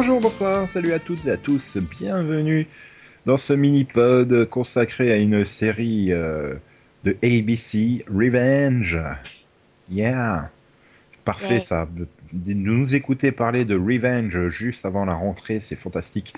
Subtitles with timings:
[0.00, 2.68] Bonjour, bonsoir, salut à toutes et à tous, bienvenue
[3.26, 6.54] dans ce mini-pod consacré à une série euh,
[7.02, 8.96] de ABC, Revenge.
[9.90, 10.52] Yeah,
[11.24, 11.60] parfait Ouais.
[11.60, 11.88] ça.
[12.32, 16.32] Nous écouter parler de Revenge juste avant la rentrée, c'est fantastique.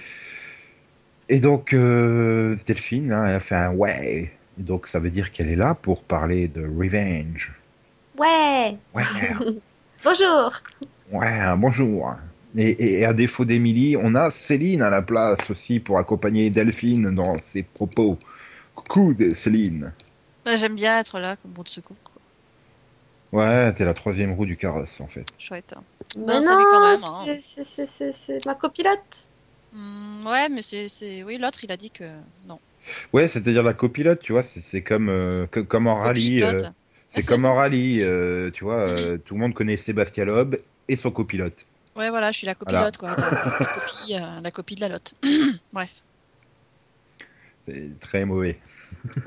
[1.29, 4.33] Et donc, euh, Delphine, hein, elle a fait un ouais.
[4.59, 7.53] Et donc, ça veut dire qu'elle est là pour parler de Revenge.
[8.17, 8.75] Ouais.
[8.95, 9.05] Ouais.
[10.03, 10.63] Bonjour.
[11.13, 12.17] Ouais, bonjour.
[12.57, 17.15] Et, et à défaut d'Émilie, on a Céline à la place aussi pour accompagner Delphine
[17.15, 18.19] dans ses propos.
[18.75, 19.93] Coucou de Céline.
[20.45, 21.97] Bah, J'aime bien être là comme roue de secours.
[22.05, 22.21] Quoi.
[23.33, 25.25] Ouais, t'es la troisième roue du carrosse en fait.
[25.39, 25.73] Chouette.
[25.77, 25.83] hein.
[26.17, 27.25] Mais même, non, hein.
[27.25, 29.29] c'est- c'est- c'est- c'est c'est ma copilote.
[29.73, 31.23] Hmm, ouais, mais c'est, c'est...
[31.23, 32.05] Oui, l'autre, il a dit que
[32.47, 32.59] non.
[33.13, 36.43] Ouais, c'est-à-dire la copilote, tu vois, c'est c'est comme, euh, que- comme en rallye.
[36.43, 36.75] euh, Copilote.
[37.11, 40.57] c'est comme en rallye, euh, tu vois, euh, tout le monde connaît Sébastien Loeb
[40.89, 41.67] et son copilote.
[41.97, 43.11] Ouais, voilà, je suis la copilote, quoi.
[43.17, 45.15] La, la copie, euh, la copie de la lotte.
[45.73, 46.03] Bref.
[47.69, 48.59] C'est très mauvais.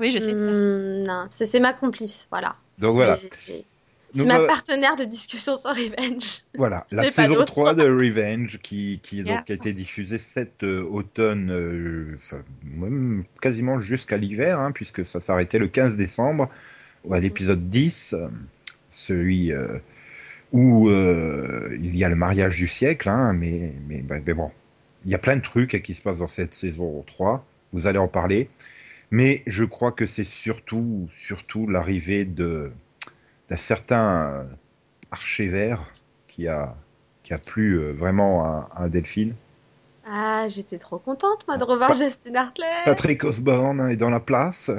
[0.00, 0.32] Oui, je sais.
[0.34, 2.56] Hmm, non, c'est c'est ma complice, voilà.
[2.78, 3.16] Donc voilà.
[3.16, 3.66] C'est- C'est
[4.12, 6.42] c'est Donc, ma partenaire de discussion sur Revenge.
[6.56, 7.46] Voilà, la saison d'autre.
[7.46, 13.24] 3 de Revenge qui, qui donc, a été diffusée cet euh, automne, euh, enfin, même
[13.42, 16.48] quasiment jusqu'à l'hiver, hein, puisque ça s'arrêtait le 15 décembre,
[17.10, 18.28] à l'épisode 10, euh,
[18.92, 19.78] celui euh,
[20.54, 24.52] où euh, il y a le mariage du siècle, hein, mais, mais, bah, mais bon,
[25.04, 27.98] il y a plein de trucs qui se passent dans cette saison 3, vous allez
[27.98, 28.48] en parler,
[29.10, 32.72] mais je crois que c'est surtout, surtout l'arrivée de
[33.50, 34.44] d'un certain euh,
[35.10, 35.80] archer-vert
[36.28, 36.74] qui a,
[37.24, 39.34] qui a plu euh, vraiment à, à Delphine.
[40.06, 42.66] Ah, j'étais trop contente, moi, de revoir Justin Hartley.
[42.84, 44.70] Patrick Osborne est dans la place,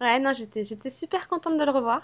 [0.00, 2.02] Ouais, non, j'étais j'étais super contente de le revoir.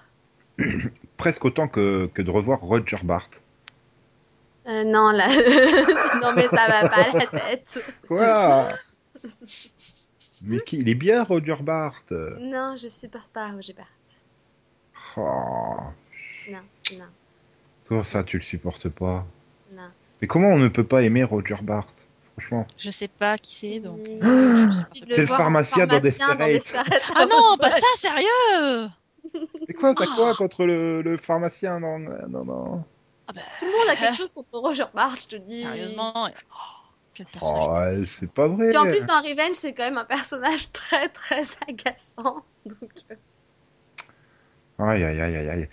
[1.23, 3.29] presque autant que, que de revoir Roger Bart.
[4.67, 5.29] Euh, non, là...
[6.21, 7.95] non, mais ça va pas à la tête.
[8.09, 8.67] Voilà
[10.45, 13.87] Mais qui, il est bien Roger Bart Non, je supporte pas Roger Bart.
[15.17, 15.77] Oh,
[16.51, 16.59] Non,
[16.99, 17.05] non,
[17.87, 19.25] Comment ça tu le supportes pas?
[19.73, 19.83] Non.
[20.21, 21.87] Mais comment on ne peut pas aimer Roger Bart
[22.33, 22.67] Franchement?
[22.77, 24.01] Je sais pas qui c'est, donc.
[24.01, 26.37] Euh, C'est le voir en pharmacien dans Desperate.
[26.39, 28.91] Desperate Ah non, pas ça, sérieux
[29.67, 30.35] c'est quoi T'as quoi ah.
[30.37, 32.85] contre le, pharmacien Non, non, non.
[33.29, 33.41] Ah bah...
[33.59, 35.61] Tout le monde a quelque chose contre Roger Marsh, je te dis.
[35.61, 36.83] Sérieusement oh,
[37.15, 38.17] quel oh, personnage.
[38.21, 38.69] C'est pas vrai.
[38.69, 42.45] Puis en plus, dans Revenge, c'est quand même un personnage très très agaçant.
[42.67, 42.91] Donc...
[43.11, 43.15] Euh.
[44.79, 45.69] Aïe aïe aïe aïe aïe.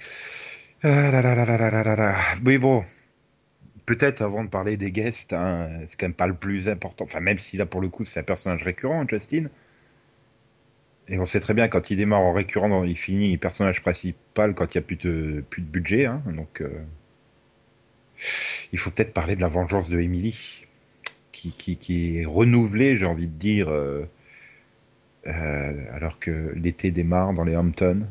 [0.83, 2.35] Ah, là, là, là, là, là, là, là.
[2.45, 2.83] Oui, bon.
[3.85, 7.05] Peut-être avant de parler des guests, hein, c'est quand même pas le plus important.
[7.05, 9.47] Enfin, même si là pour le coup c'est un personnage récurrent, Justin.
[11.09, 14.73] Et on sait très bien, quand il démarre en récurrent, il finit personnage principal quand
[14.73, 16.05] il n'y a plus de, plus de budget.
[16.05, 16.21] hein.
[16.27, 16.69] donc, euh,
[18.71, 20.65] il faut peut-être parler de la vengeance de Emily,
[21.31, 24.05] qui, qui, qui est renouvelée, j'ai envie de dire, euh,
[25.27, 28.05] euh, alors que l'été démarre dans les Hamptons.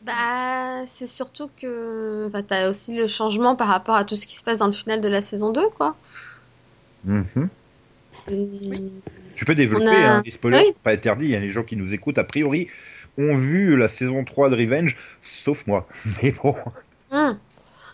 [0.00, 4.36] bah, c'est surtout que bah, t'as aussi le changement par rapport à tout ce qui
[4.36, 5.96] se passe dans le final de la saison 2, quoi.
[7.04, 7.50] Mhm.
[8.26, 9.02] C'est-
[9.38, 10.74] Tu peux développer, a- hein, des spoilers, Oui.
[10.82, 11.26] pas interdit.
[11.26, 12.66] Il y a les gens qui nous écoutent, a priori,
[13.16, 15.86] ont vu la saison 3 de Revenge, sauf moi.
[16.22, 16.56] Mais bon,
[17.12, 17.38] Hum.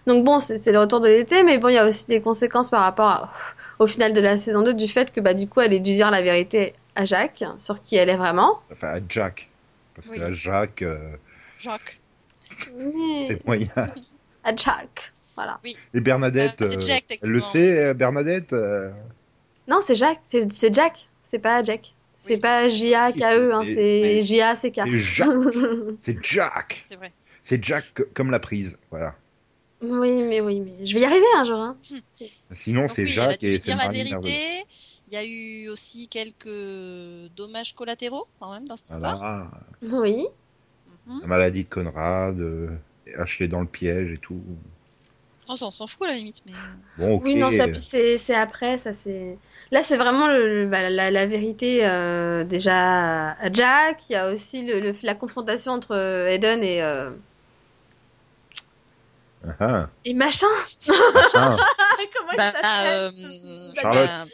[0.06, 2.68] Donc bon, c'est le retour de l'été, mais bon, il y a aussi des conséquences
[2.70, 3.32] par rapport à-
[3.78, 5.94] au final de la saison 2 du fait que bah, du coup, elle ait dû
[5.94, 8.60] dire la vérité à Jacques sur qui elle est vraiment.
[8.72, 9.48] enfin, à Jack.
[9.94, 10.18] Parce Oui.
[10.18, 10.98] que à Jacques, euh,
[11.58, 12.00] Jacques.
[13.28, 13.68] C'est moyen.
[14.44, 15.58] À Jacques, voilà.
[15.94, 18.90] Et Bernadette, c'est euh, Jack, elle le sait, euh, Bernadette euh,
[19.68, 21.94] Non, c'est Jacques, c'est c'est Jack, c'est pas Jack.
[22.14, 22.40] C'est Oui.
[22.40, 24.22] pas J-A-K-E, hein, C'est-.
[24.22, 24.80] J-A-C-K.
[24.84, 25.28] C'est Jack.
[26.00, 26.84] C'est Jack.
[26.86, 27.12] C'est vrai.
[27.42, 28.78] C'est Jack co- comme la prise.
[28.90, 29.16] Voilà.
[29.82, 31.56] oui, mais oui, mais je vais y arriver un jour.
[31.58, 31.76] Hein.
[32.52, 34.64] Sinon, Donc c'est oui, Jacques dû et c'est dire la vérité.
[35.08, 36.48] Il y a eu aussi quelques
[37.36, 39.16] dommages collatéraux quand même dans cette histoire.
[39.18, 40.00] Voilà.
[40.00, 40.26] Oui.
[41.06, 41.20] Mhm.
[41.20, 42.68] La maladie de Conrad, euh,
[43.18, 44.40] Ashley dans le piège et tout.
[45.46, 46.52] Ça, on s'en fout à la limite, mais.
[46.96, 47.22] Bon, ok.
[47.24, 49.36] Oui, non, ça, puis c'est c'est après, ça c'est.
[49.70, 54.08] Là, c'est vraiment le, bah, la, la vérité euh, déjà à Jack.
[54.08, 57.10] Il y a aussi le, le- la confrontation entre euh, Eden et, euh,
[59.60, 60.46] Ah, et machin.
[61.34, 61.56] ah.
[62.16, 63.70] Comment il Bah, s'appelle euh.
[63.74, 64.06] Charlotte.
[64.08, 64.24] bah,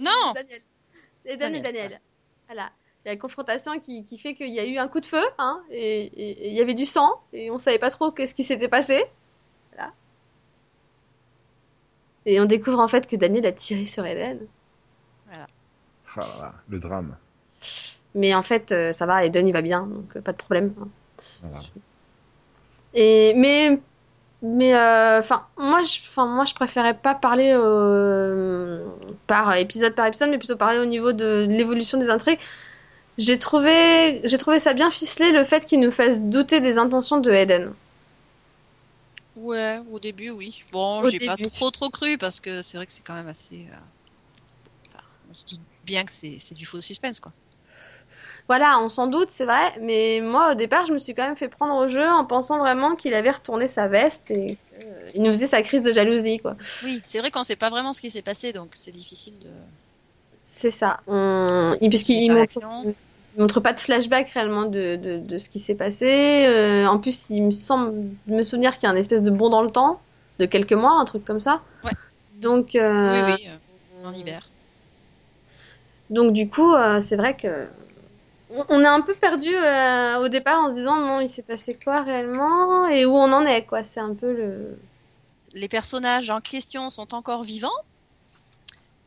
[0.00, 0.60] Non Daniel.
[1.24, 2.00] Eden et Daniel.
[2.48, 2.70] Voilà.
[3.04, 5.06] Il y a une confrontation qui, qui fait qu'il y a eu un coup de
[5.06, 8.10] feu, hein, et, et- et il y avait du sang, et on savait pas trop
[8.10, 9.04] qu'est-ce qui s'était passé.
[9.72, 9.92] Voilà.
[12.26, 14.40] Et on découvre en fait que Daniel a tiré sur Eden.
[15.34, 15.46] Ah
[16.16, 17.16] là là, le drame.
[18.14, 20.74] Mais en fait, euh, ça va, Eden il va bien, donc euh, pas de problème.
[20.80, 20.88] hein.
[21.42, 21.60] Voilà.
[22.94, 23.78] Et, mais
[24.42, 28.86] Mais euh, enfin, moi, je, enfin, moi, je préférais pas parler euh,
[29.26, 32.38] par épisode par épisode, mais plutôt parler au niveau de l'évolution des intrigues.
[33.18, 37.18] J'ai trouvé, j'ai trouvé ça bien ficelé le fait qu'il nous fasse douter des intentions
[37.18, 37.74] de Eden.
[39.36, 40.62] Ouais, au début, oui.
[40.72, 43.66] Bon, j'ai pas trop trop cru parce que c'est vrai que c'est quand même assez.
[43.70, 43.76] euh,
[44.88, 47.32] enfin, on se doute bien que c'est du faux suspense, quoi.
[48.48, 51.36] Voilà, on s'en doute, c'est vrai, mais moi, au départ, je me suis quand même
[51.36, 54.56] fait prendre au jeu en pensant vraiment qu'il avait retourné sa veste et
[55.12, 56.56] qu'il nous faisait sa crise de jalousie, quoi.
[56.84, 59.50] Oui, c'est vrai qu'on sait pas vraiment ce qui s'est passé, donc c'est difficile de.
[60.54, 61.00] C'est ça.
[61.08, 61.76] On...
[61.90, 62.60] Puisqu'il montre,
[63.36, 66.46] il montre pas de flashback réellement de, de, de ce qui s'est passé.
[66.46, 67.92] Euh, en plus, il me semble
[68.26, 70.00] me souvenir qu'il y a un espèce de bond dans le temps,
[70.38, 71.60] de quelques mois, un truc comme ça.
[71.84, 71.92] Ouais.
[72.40, 74.48] Donc, euh, Oui, oui, euh, en hiver.
[76.10, 77.66] donc du coup, c'est vrai que
[78.48, 82.02] on est un peu perdu au départ en se disant bon, il s'est passé quoi
[82.02, 83.84] réellement et où on en est, quoi.
[83.84, 84.76] C'est un peu le.
[85.54, 87.68] Les personnages en question sont encore vivants,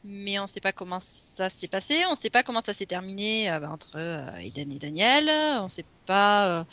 [0.04, 3.52] mais on sait pas comment ça s'est passé, on sait pas comment ça s'est terminé
[3.52, 5.30] euh, bah, entre euh, Eden et Daniel,
[5.62, 6.48] on sait pas.
[6.48, 6.64] euh,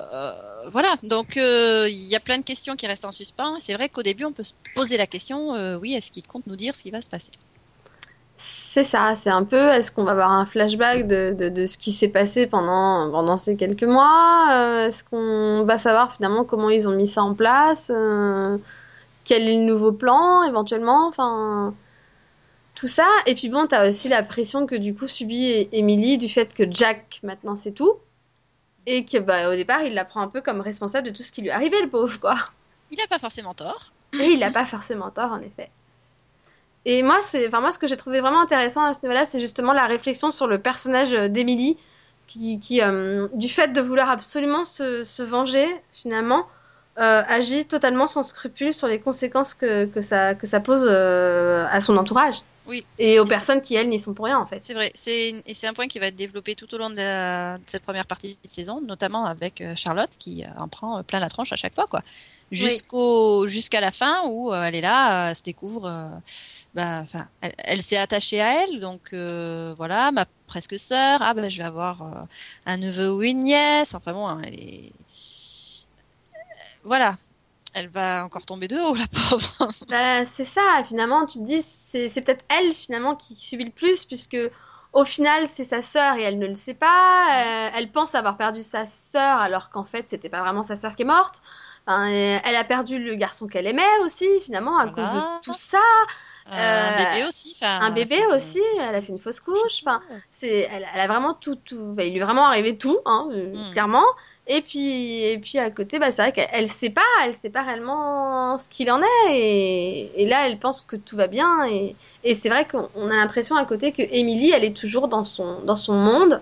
[0.00, 3.58] euh, voilà, donc euh, il y a plein de questions qui restent en suspens.
[3.58, 6.46] C'est vrai qu'au début, on peut se poser la question, euh, oui, est-ce qu'il compte
[6.46, 7.32] nous dire ce qui va se passer?
[8.38, 11.78] C'est ça, c'est un peu, est-ce qu'on va avoir un flashback de, de, de ce
[11.78, 14.48] qui s'est passé pendant, pendant ces quelques mois?
[14.52, 17.92] Euh, est-ce qu'on va savoir finalement comment ils ont mis ça en place?
[17.94, 18.58] Euh,
[19.24, 21.06] quel est le nouveau plan éventuellement?
[21.06, 21.76] Enfin,
[22.74, 23.06] tout ça.
[23.26, 26.64] Et puis bon, t'as aussi la pression que du coup subit Emily du fait que
[26.70, 27.94] Jack maintenant c'est tout.
[28.86, 31.30] Et que bah, au départ, il la prend un peu comme responsable de tout ce
[31.30, 32.34] qui lui est arrivé, le pauvre, quoi.
[32.90, 33.92] Il n'a pas forcément tort.
[34.20, 35.70] Et il n'a pas forcément tort, en effet.
[36.84, 39.40] Et moi, c'est, enfin, moi, ce que j'ai trouvé vraiment intéressant à ce niveau-là, c'est
[39.40, 41.78] justement la réflexion sur le personnage euh, d'Emily,
[42.26, 46.46] qui, qui euh, du fait de vouloir absolument se, se venger, finalement,
[46.98, 51.66] euh, agit totalement sans scrupule sur les conséquences que, que, ça, que ça pose euh,
[51.70, 52.36] à son entourage.
[52.66, 52.84] Oui.
[52.98, 54.60] Et aux Et personnes qui, elles, n'y sont pour rien, en fait.
[54.60, 56.96] C'est vrai, c'est et c'est un point qui va être développé tout au long de,
[56.96, 61.18] la- de cette première partie de saison, notamment avec euh, Charlotte qui en prend plein
[61.18, 62.02] la tronche à chaque fois, quoi.
[62.52, 66.08] Jusqu'au jusqu'à la fin où euh, elle est là, elle se découvre, euh,
[66.74, 67.04] bah,
[67.40, 71.58] elle, elle s'est attachée à elle, donc euh, voilà, ma presque sœur, ah ben je
[71.58, 72.26] vais avoir
[72.66, 74.92] un neveu ou une nièce, enfin bon, elle est,
[76.84, 77.16] voilà,
[77.74, 79.68] elle va encore tomber de haut, la pauvre.
[79.88, 83.70] Bah, c'est ça, finalement, tu te dis, c'est c'est peut-être elle, finalement, qui subit le
[83.70, 84.36] plus, puisque
[84.92, 87.66] au final, c'est sa sœur et elle ne le sait pas.
[87.66, 90.94] Euh, elle pense avoir perdu sa sœur, alors qu'en fait, c'était pas vraiment sa sœur
[90.96, 91.40] qui est morte.
[91.86, 94.92] Enfin, euh, elle a perdu le garçon qu'elle aimait aussi, finalement, à Voilà.
[94.92, 95.78] cause de tout ça.
[96.46, 99.82] un Euh, bébé aussi, enfin, Un bébé une- aussi, elle a fait une fausse couche.
[99.86, 101.94] Enfin, c'est, elle, elle a vraiment tout, tout.
[101.98, 103.70] il lui est vraiment arrivé tout, hein, euh, Mm.
[103.72, 104.04] clairement.
[104.48, 107.50] Et puis, et puis à côté, bah, c'est vrai qu'elle elle sait pas, elle sait
[107.50, 110.10] pas réellement ce qu'il en est.
[110.16, 111.64] Et, là, elle pense que tout va bien.
[112.24, 115.24] Et, c'est vrai qu'on on a l'impression à côté que Emily, elle est toujours dans
[115.24, 116.40] son, dans son monde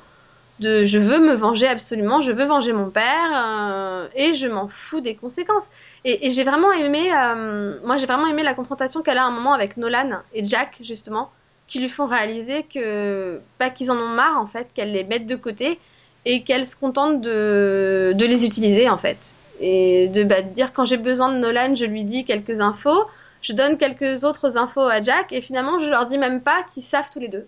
[0.60, 4.68] de je veux me venger absolument, je veux venger mon père euh, et je m'en
[4.68, 5.70] fous des conséquences.
[6.04, 9.30] Et, j'ai vraiment aimé, euh, moi j'ai vraiment aimé la confrontation qu'elle a à un
[9.30, 11.30] moment avec Nolan et Jack justement,
[11.66, 15.26] qui lui font réaliser que bah, qu'ils en ont marre en fait, qu'elle les mette
[15.26, 15.78] de côté
[16.24, 19.34] et qu'elle se contente de, de les utiliser en fait.
[19.60, 23.04] Et de bah, de dire quand j'ai besoin de Nolan, je lui dis quelques infos,
[23.42, 26.82] je donne quelques autres infos à Jack et finalement je leur dis même pas qu'ils
[26.82, 27.46] savent tous les deux.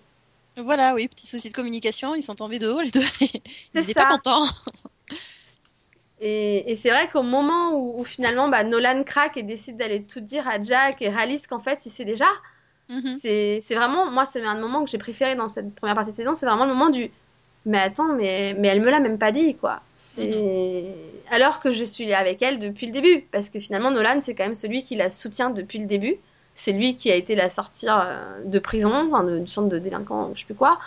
[0.57, 3.01] Voilà, oui, petit souci de communication, ils sont tombés de haut les deux.
[3.75, 4.45] Ils n'étaient pas contents.
[6.25, 10.05] Et, et c'est vrai qu'au moment où, où finalement bah, Nolan craque et décide d'aller
[10.05, 12.29] tout dire à Jack et réalise qu'en fait il sait déjà,
[12.89, 13.19] Mhm.
[13.21, 16.35] c'est vraiment, moi c'est un moment que j'ai préféré dans cette première partie de saison,
[16.35, 17.11] c'est vraiment le moment du
[17.67, 19.81] mais attends, mais, mais elle me l'a même pas dit quoi.
[20.01, 20.85] C'est
[21.31, 24.45] alors que je suis avec elle depuis le début, parce que finalement Nolan c'est quand
[24.45, 26.17] même celui qui la soutient depuis le début.
[26.55, 29.79] C'est lui qui a été la sortir euh, de prison, enfin, de- du centre de
[29.79, 30.79] délinquants, je sais plus quoi,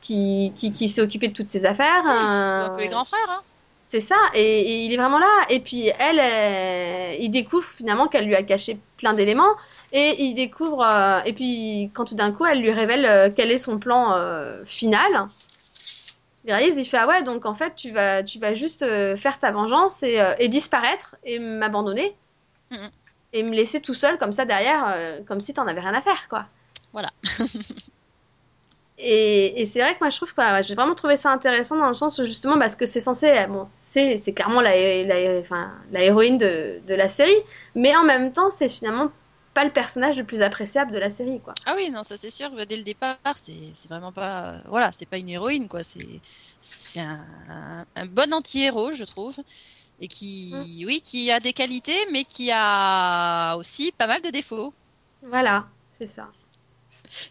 [0.00, 2.02] qui, qui, qui s'est occupé de toutes ses affaires.
[2.04, 3.20] Oui, il joue un euh, peu les grands frères.
[3.30, 3.40] Hein.
[3.88, 5.44] c'est ça, et, et il est vraiment là.
[5.48, 9.54] Et puis elle, euh, il découvre finalement qu'elle lui a caché plein d'éléments.
[9.92, 13.50] Et il découvre, euh, et puis quand tout d'un coup elle lui révèle euh, quel
[13.52, 15.26] est son plan euh, final,
[16.44, 19.16] il réalise, il fait ah ouais, donc en fait tu vas, tu vas juste euh,
[19.16, 22.16] faire ta vengeance et, euh, et disparaître et m'abandonner
[23.32, 26.00] et me laisser tout seul comme ça derrière, euh, comme si t'en avais rien à
[26.00, 26.46] faire quoi.
[26.92, 27.08] Voilà.
[28.98, 31.88] Et, et c'est vrai que moi je trouve que j'ai vraiment trouvé ça intéressant dans
[31.88, 35.72] le sens où justement parce que c'est censé bon c'est c'est clairement la, la, enfin,
[35.90, 37.34] la héroïne de, de la série
[37.74, 39.10] mais en même temps c'est finalement
[39.54, 41.54] pas le personnage le plus appréciable de la série quoi.
[41.66, 42.50] Ah oui, non, ça c'est sûr.
[42.66, 44.58] Dès le départ, c'est c'est vraiment pas.
[44.68, 45.82] Voilà, c'est pas une héroïne, quoi.
[45.82, 46.20] C'est
[46.60, 49.36] c'est un, un, un bon anti-héros, je trouve.
[50.00, 50.86] et qui, mm.
[50.86, 54.74] oui, qui a des qualités, mais qui a aussi pas mal de défauts.
[55.22, 55.68] Voilà,
[55.98, 56.30] c'est ça.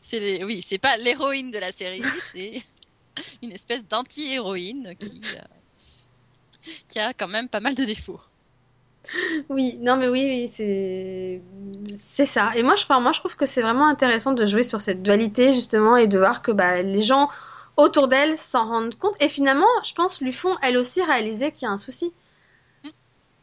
[0.02, 2.64] C'est oui, c'est pas l'héroïne de la série, c'est
[3.44, 5.42] une espèce d'anti-héroïne qui, euh,
[6.88, 8.22] qui a quand même pas mal de défauts.
[9.50, 11.42] Oui, non mais oui, oui c'est
[12.00, 12.52] c'est ça.
[12.56, 15.54] Et moi je, moi je trouve que c'est vraiment intéressant de jouer sur cette dualité
[15.54, 17.30] justement et de voir que bah, les gens
[17.78, 19.16] autour d'elle s'en rendent compte.
[19.22, 22.14] Et finalement, je pense, lui font elle aussi réaliser qu'il y a un souci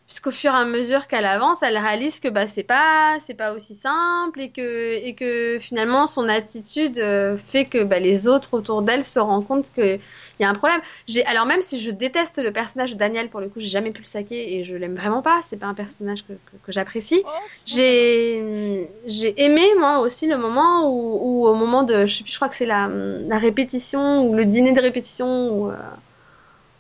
[0.07, 3.53] puisqu'au fur et à mesure qu'elle avance, elle réalise que bah c'est pas c'est pas
[3.53, 8.55] aussi simple et que et que finalement son attitude euh, fait que bah, les autres
[8.55, 9.99] autour d'elle se rendent compte que
[10.38, 10.80] il y a un problème.
[11.07, 13.90] J'ai alors même si je déteste le personnage de Daniel pour le coup, j'ai jamais
[13.90, 15.40] pu le saquer et je l'aime vraiment pas.
[15.42, 16.33] C'est pas un personnage que,
[16.64, 17.23] que, j'apprécie.
[17.25, 17.30] Oh,
[17.66, 22.33] j'ai j'ai aimé moi aussi le moment où, où, au moment de je sais plus,
[22.33, 25.76] je crois que c'est la la répétition ou le dîner de répétition où, euh,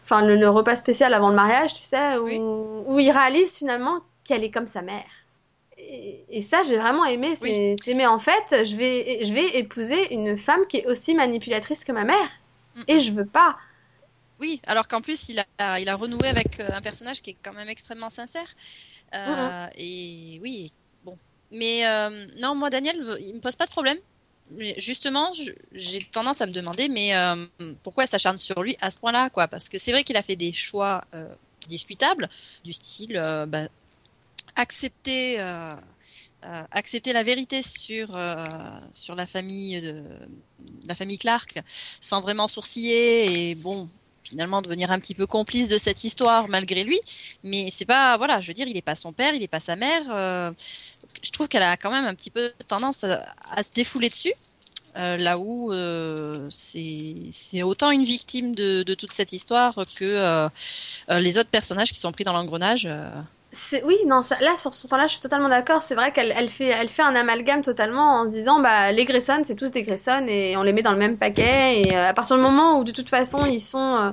[0.04, 4.50] enfin le, repas spécial avant le mariage, tu sais, où, il réalise finalement qu'elle est
[4.50, 5.04] comme sa mère.
[6.30, 7.34] Et, ça, j'ai vraiment aimé.
[7.36, 11.84] C'est mais en fait, je vais, je vais épouser une femme qui est aussi manipulatrice
[11.84, 12.28] que ma mère.
[12.86, 13.56] Et je veux pas.
[14.40, 17.36] Oui, alors qu'en plus, il a, il a renoué avec euh, un personnage qui est
[17.42, 18.46] quand même extrêmement sincère.
[19.14, 20.72] Euh, et oui,
[21.04, 21.16] bon.
[21.50, 23.98] Mais euh, non, moi, Daniel, il me pose pas de problème
[24.78, 25.30] justement,
[25.72, 27.44] j'ai tendance à me demander, mais euh,
[27.82, 29.46] pourquoi elle s'acharne sur lui à ce point-là, quoi?
[29.46, 31.02] Parce que c'est vrai qu'il a fait des choix
[31.66, 32.30] discutables,
[32.64, 33.12] du style
[33.46, 33.68] bah,
[34.56, 35.38] accepter,
[36.70, 38.08] accepter la vérité sur
[38.92, 40.04] sur la famille de
[40.86, 41.60] la famille Clark,
[42.00, 43.88] sans vraiment sourciller et bon.
[44.24, 47.00] Finalement, devenir un petit peu complice de cette histoire malgré lui,
[47.44, 49.60] mais c'est pas voilà, je veux dire, il n'est pas son père, il n'est pas
[49.60, 50.02] sa mère,
[51.22, 54.32] je trouve qu'elle a quand même un petit peu tendance à, se défouler dessus.
[54.96, 60.48] Euh, là où euh, c'est autant une victime de, toute cette histoire que euh,
[61.08, 62.88] les autres personnages qui sont pris dans l'engrenage.
[63.84, 65.82] Oui, non, là sur ce point-là, je suis totalement d'accord.
[65.82, 69.40] C'est vrai qu'elle elle fait, elle fait un amalgame totalement en disant bah les Grayson,
[69.44, 71.80] c'est tous des Grayson et on les met dans le même paquet.
[71.80, 74.12] Et à partir du moment où de toute façon ils sont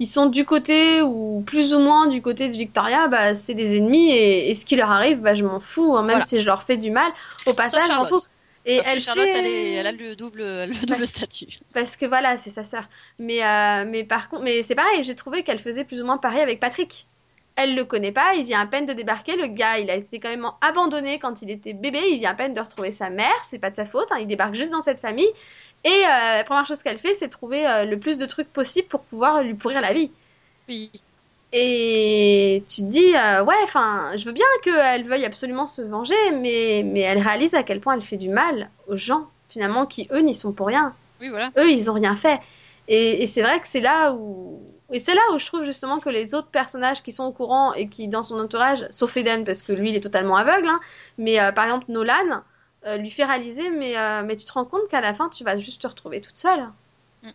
[0.00, 3.76] ils sont du côté ou plus ou moins du côté de Victoria, bah, c'est des
[3.76, 6.64] ennemis et, ce qui leur arrive, bah, je m'en fous, hein, même si je leur
[6.64, 7.10] fais du mal.
[7.46, 8.18] Au passage, m'en fous.
[8.66, 11.46] Et Parce elle que Charlotte, elle, a le double, le double statut.
[11.74, 12.88] Parce que voilà, c'est sa sœur.
[13.18, 16.16] Mais, euh, mais par contre, mais c'est pareil, j'ai trouvé qu'elle faisait plus ou moins
[16.16, 17.06] pareil avec Patrick.
[17.56, 19.36] Elle le connaît pas, il vient à peine de débarquer.
[19.36, 22.00] Le gars, il a été quand même abandonné quand il était bébé.
[22.10, 24.10] Il vient à peine de retrouver sa mère, c'est pas de sa faute.
[24.10, 25.30] Hein, il débarque juste dans cette famille.
[25.84, 28.88] Et euh, la première chose qu'elle fait, c'est trouver euh, le plus de trucs possible
[28.88, 30.10] pour pouvoir lui pourrir la vie.
[30.68, 30.90] Oui.
[31.52, 36.16] Et tu te dis, euh, ouais, enfin, je veux bien qu'elle veuille absolument se venger,
[36.32, 40.08] mais, mais elle réalise à quel point elle fait du mal aux gens, finalement, qui
[40.10, 40.94] eux n'y sont pour rien.
[41.20, 41.50] Oui, voilà.
[41.56, 42.40] Eux, ils ont rien fait.
[42.88, 44.60] Et, c'est vrai que c'est là où.
[44.94, 47.74] Et c'est là où je trouve justement que les autres personnages qui sont au courant
[47.74, 50.80] et qui, dans son entourage, sauf Eden, parce que lui, il est totalement aveugle, hein,
[51.18, 52.42] mais par exemple, Nolan,
[52.86, 55.42] euh, lui fait réaliser, mais, euh, mais tu te rends compte qu'à la fin, tu
[55.42, 56.68] vas juste te retrouver toute seule.
[57.22, 57.30] Mm.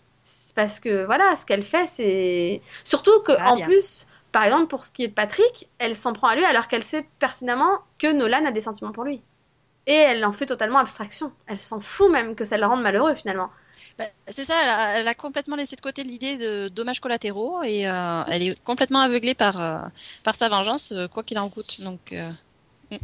[0.55, 2.61] Parce que voilà, ce qu'elle fait, c'est.
[2.83, 6.27] Surtout que, en plus, par exemple, pour ce qui est de Patrick, elle s'en prend
[6.27, 9.21] à lui alors qu'elle sait pertinemment que Nolan a des sentiments pour lui.
[9.87, 11.31] Et elle en fait totalement abstraction.
[11.47, 13.49] Elle s'en fout même que ça le rende malheureux finalement.
[13.97, 18.23] Bah, c'est ça, elle a, complètement laissé de côté l'idée de dommages collatéraux et euh,
[18.27, 19.91] elle est complètement aveuglée par,
[20.23, 21.81] par sa vengeance, quoi qu'il en coûte.
[21.81, 22.13] Donc.
[22.91, 22.97] Mm.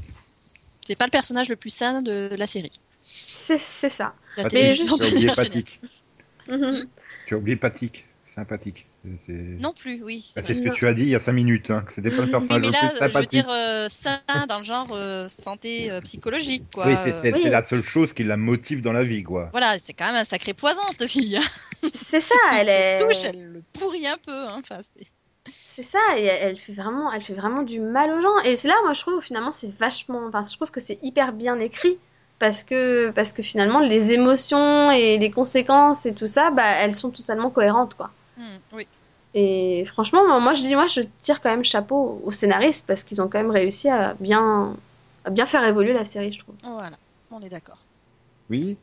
[0.86, 2.79] C'est pas le personnage le plus sain de la série.
[3.01, 4.13] C'est ça.
[4.38, 5.82] Mais tu as oublié Patrick.
[6.48, 6.88] Mhm.
[7.25, 8.05] Tu as oublié Patrick.
[8.36, 8.86] Sympathique.
[9.32, 10.30] Non plus, oui.
[10.36, 12.10] Bah, c'est ce que tu as dit il y a 5 minutes, hein, que c'était
[12.10, 13.30] pas le personnage mais là, le plus sympathique.
[13.32, 16.86] Je veux dire euh, sain dans le genre euh, santé euh, psychologique, quoi.
[16.86, 19.48] Oui, c'est la seule chose qui la motive dans la vie, quoi.
[19.51, 21.39] Voilà, c'est quand même un sacré poison, cette fille.
[22.04, 22.98] C'est ça, elle est.
[22.98, 24.34] touche, elle le pourrit un peu.
[24.34, 24.58] Hein.
[24.60, 24.80] Enfin,
[25.48, 28.39] c'est ça, et elle fait vraiment, elle fait vraiment du mal aux gens.
[28.44, 31.32] Et c'est là, moi, je trouve finalement, c'est vachement, enfin, je trouve que c'est hyper
[31.32, 32.00] bien écrit
[32.39, 36.96] parce que, parce que finalement, les émotions et les conséquences et tout ça, bah, elles
[36.96, 38.12] sont totalement cohérentes, quoi.
[38.38, 38.88] Mmh, oui.
[39.34, 43.22] Et franchement, moi, je dis, moi, je tire quand même chapeau aux scénaristes parce qu'ils
[43.22, 44.75] ont quand même réussi à bien,
[45.25, 46.56] à bien faire évoluer la série, je trouve.
[46.63, 46.98] Voilà,
[47.32, 47.80] on est d'accord.
[48.50, 48.77] Oui.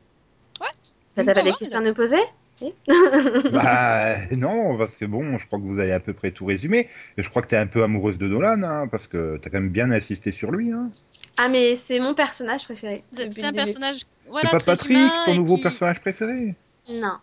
[0.60, 0.66] Ouais.
[1.14, 2.20] T'as pas des questions à nous poser
[3.52, 6.88] bah non, parce que bon, je crois que vous avez à peu près tout résumé.
[7.16, 9.48] Et je crois que tu es un peu amoureuse de Nolan, hein, parce que tu
[9.48, 10.70] as quand même bien insisté sur lui.
[10.70, 10.90] Hein.
[11.38, 13.02] Ah mais c'est mon personnage préféré.
[13.12, 14.02] C'est un personnage...
[14.28, 16.54] Voilà, c'est pas Patrick, ton nouveau personnage préféré?
[16.88, 17.16] Non.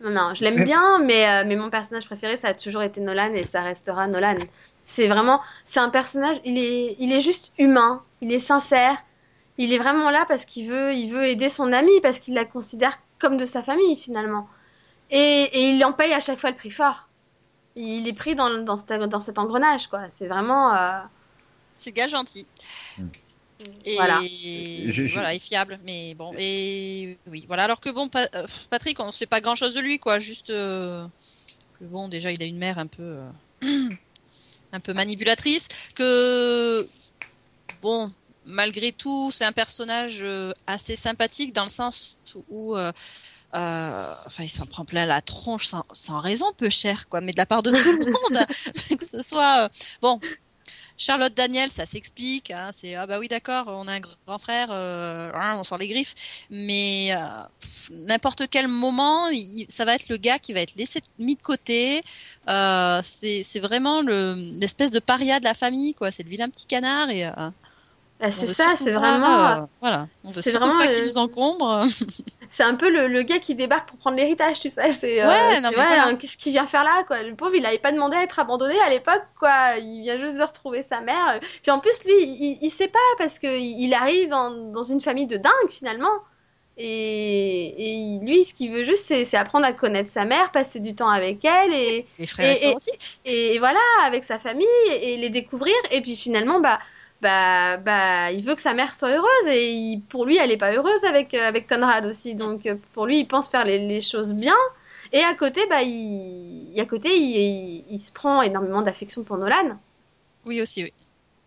[0.00, 3.00] Non, non, je l'aime bien, mais, euh, mais mon personnage préféré, ça a toujours été
[3.00, 4.36] Nolan et ça restera Nolan.
[4.84, 8.96] C'est vraiment, c'est un personnage, il est, il est juste humain, il est sincère,
[9.56, 12.44] il est vraiment là parce qu'il veut, il veut aider son ami, parce qu'il la
[12.44, 14.48] considère comme de sa famille finalement.
[15.10, 17.08] Et, il en paye à chaque fois le prix fort.
[17.76, 20.02] il est pris dans, dans, cet, dans cet engrenage, quoi.
[20.10, 20.74] C'est vraiment.
[20.74, 20.98] Euh,
[21.76, 22.46] C'est gars gentil.
[23.84, 24.20] Et Voilà.
[24.92, 27.64] Je- je- voilà, et fiable, mais bon, et oui, voilà.
[27.64, 30.18] Alors que bon, Pa- euh, Patrick, on ne sait pas grand chose de lui, quoi.
[30.18, 31.06] Juste euh,
[31.78, 33.02] que bon, déjà, il a une mère un peu,
[33.62, 33.88] euh,
[34.72, 35.68] un peu manipulatrice.
[35.94, 36.88] Que
[37.80, 38.12] bon,
[38.44, 42.18] malgré tout, c'est un personnage euh, assez sympathique dans le sens
[42.48, 42.92] où, euh,
[43.54, 47.20] euh, enfin, il s'en prend plein la tronche sans, sans raison, peu cher, quoi.
[47.20, 48.46] Mais de la part de tout le monde,
[48.98, 49.68] que ce soit euh,
[50.00, 50.20] bon.
[50.96, 52.50] Charlotte Daniel, ça s'explique.
[52.50, 55.78] Hein, c'est ah bah oui d'accord, on a un grand frère, euh, hein, on sort
[55.78, 56.46] les griffes.
[56.50, 57.18] Mais euh,
[57.90, 59.28] n'importe quel moment,
[59.68, 62.00] ça va être le gars qui va être laissé mis de côté.
[62.48, 66.10] Euh, c'est vraiment le- l'espèce de paria de la famille, quoi.
[66.10, 67.24] C'est le vilain petit canard et
[68.20, 69.46] on c'est ça, c'est vraiment.
[69.48, 71.84] euh, voilà, on veut surtout vraiment, pas qu'il nous encombre.
[72.50, 74.92] C'est un peu le, le gars qui débarque pour prendre l'héritage, tu sais.
[74.92, 76.06] C'est, euh, Ouais, non, mais ouais, voilà.
[76.06, 77.22] hein, qu'est-ce qu'il vient faire là, quoi?
[77.22, 79.76] Le pauvre, il avait pas demandé à être abandonné à l'époque, quoi.
[79.78, 81.40] Il vient juste de retrouver sa mère.
[81.62, 84.84] Puis en plus, lui, il, il sait pas parce que il il arrive dans, dans
[84.84, 86.12] une famille de dingue finalement.
[86.76, 90.94] Et, et lui, ce qu'il veut juste, c'est, apprendre à connaître sa mère, passer du
[90.94, 93.58] temps avec elle et, Les frères et, Et- aussi.
[93.58, 95.74] voilà, avec sa famille et les découvrir.
[95.92, 96.80] Et puis finalement, bah,
[97.24, 100.56] bah, bah, il veut que sa mère soit heureuse et il- pour lui, elle est
[100.58, 102.34] pas heureuse avec, euh, avec Conrad aussi.
[102.34, 104.56] Donc euh, pour lui, il pense faire les, les choses bien.
[105.12, 109.38] Et à côté, bah, il, à côté, il, il- il se prend énormément d'affection pour
[109.38, 109.78] Nolan.
[110.46, 110.92] Oui aussi, oui.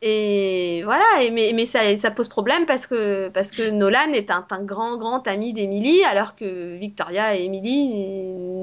[0.01, 4.29] Et voilà, et, mais, mais ça, ça pose problème parce que, parce que Nolan est
[4.29, 7.87] un, un grand, grand ami d'Emily, alors que Victoria et Emily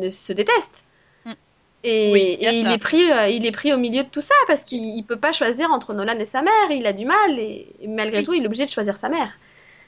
[0.01, 0.85] ne se détestent.
[1.85, 4.35] Et, Oui, il et est pris, euh, il est pris au milieu de tout ça
[4.47, 7.39] parce qu'il il peut pas choisir entre Nolan et sa mère, il a du mal,
[7.39, 8.25] et, et malgré Oui.
[8.25, 9.33] tout, il est obligé de choisir sa mère.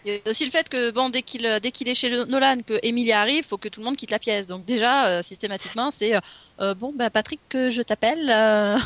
[0.05, 2.79] Il y a aussi le fait que bon, dès qu'il qu'il est chez Nolan, que
[2.85, 4.47] Emily arrive, faut que tout le monde quitte la pièce.
[4.47, 6.21] Donc déjà, euh, systématiquement, c'est euh,
[6.61, 8.31] euh, bon, bah Patrick, que je t'appelle.
[8.31, 8.77] euh,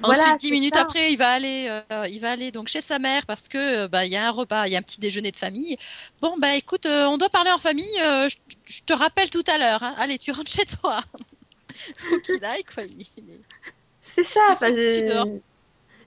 [0.00, 0.76] Voilà, Ensuite, dix minutes ça.
[0.76, 3.88] après, il va aller, euh, il va aller donc chez sa mère parce que euh,
[3.88, 5.76] bah il y a un repas, il y a un petit déjeuner de famille.
[6.20, 7.86] Bon bah écoute, euh, on doit parler en famille.
[8.04, 9.82] euh, je, je te rappelle tout à l'heure.
[9.82, 9.94] hein.
[9.98, 11.00] Allez, tu rentres chez toi.
[11.96, 12.84] Faut qu'il aille quoi.
[14.02, 15.40] C'est ça, enfin, je-.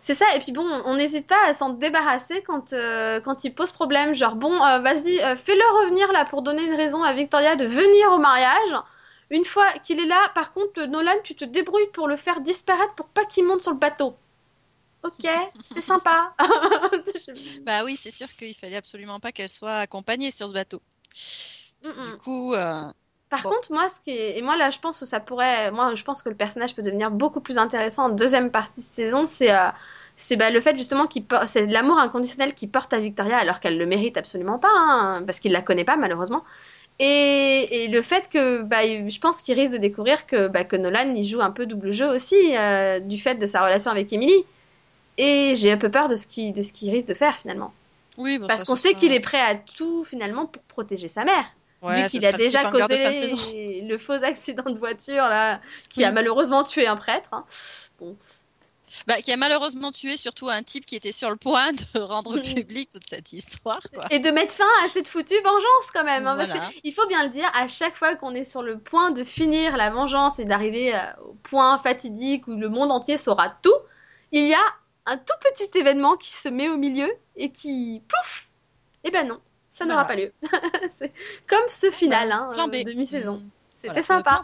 [0.04, 3.54] C'est ça, et puis bon, on n'hésite pas à s'en débarrasser quand, euh, quand il
[3.54, 4.16] pose problème.
[4.16, 7.66] Genre, bon, euh, vas-y, euh, fais-le revenir là pour donner une raison à Victoria de
[7.66, 8.76] venir au mariage.
[9.30, 12.96] Une fois qu'il est là, par contre, Nolan, tu te débrouilles pour le faire disparaître
[12.96, 14.16] pour pas qu'il monte sur le bateau.
[15.04, 15.28] Ok,
[15.62, 16.34] c'est sympa.
[17.62, 20.82] Bah oui, c'est sûr qu'il fallait absolument pas qu'elle soit accompagnée sur ce bateau.
[21.84, 22.56] Du coup,
[23.32, 23.50] Par Bon.
[23.50, 24.38] contre, moi, ce qui est...
[24.38, 26.84] et moi là, je pense que ça pourrait, moi, je pense que le personnage peut
[26.84, 29.26] devenir beaucoup plus intéressant en deuxième partie de saison.
[29.26, 29.70] C'est, euh,
[30.18, 33.60] c'est bah, le fait justement qu'il por- c'est l'amour inconditionnel qu'il porte à Victoria alors
[33.62, 36.44] qu'elle le mérite absolument pas, hein, parce qu'il la connaît pas malheureusement.
[37.00, 40.78] Et, et le fait que, bah, je pense qu'il risque de découvrir que, bah, que
[40.78, 44.14] Nolan il joue un peu double jeu aussi euh, du fait de sa relation avec
[44.14, 44.46] Emily.
[45.18, 47.74] Et j'ai un peu peur de ce qu'il de ce qu'il risque de faire finalement,
[48.18, 51.26] oui, bon, parce qu'on sait sera- qu'il est prêt à tout finalement pour protéger sa
[51.26, 51.46] mère
[51.82, 56.64] Ouais, vu qu'il a déjà causé le faux accident de voiture là, qui a malheureusement
[56.64, 57.30] tué un prêtre.
[57.34, 57.46] hein.
[59.08, 62.36] Bah, qui a malheureusement tué surtout un type qui était sur le point de rendre
[62.36, 62.44] Mhm.
[62.56, 63.80] public toute cette histoire.
[63.94, 64.04] Quoi.
[64.12, 66.28] Et de mettre fin à cette foutue vengeance quand même.
[66.28, 66.54] hein, Voilà.
[66.60, 69.24] Parce qu'il faut bien le dire, à chaque fois qu'on est sur le point de
[69.24, 73.74] finir la vengeance et d'arriver euh, au point fatidique où le monde entier saura tout,
[74.34, 74.64] il y a
[75.06, 78.50] un tout petit événement qui se met au milieu et qui, plouf
[79.06, 79.40] Eh ben non,
[79.78, 80.32] ça n'aura pas lieu.
[80.98, 81.14] C'est
[81.48, 82.76] comme ce final hein, Plan B.
[82.76, 83.38] euh, de mi-saison.
[83.38, 83.50] Mm.
[83.74, 84.42] C'était Voilà, sympa.